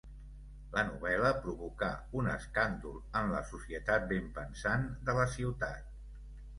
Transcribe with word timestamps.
La 0.77 0.83
novel·la 0.87 1.31
provocà 1.43 1.91
un 2.21 2.31
escàndol 2.33 2.97
en 3.23 3.31
la 3.37 3.45
societat 3.53 4.11
benpensant 4.17 4.93
de 5.07 5.21
la 5.23 5.33
ciutat. 5.41 5.99